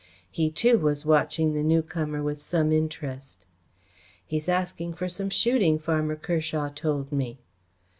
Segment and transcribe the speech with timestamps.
[0.31, 3.45] He, too, was watching the newcomer with some interest.
[4.25, 7.37] "He is asking for some shooting, Farmer Kershaw told me."